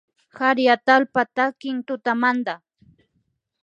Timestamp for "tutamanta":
1.87-2.53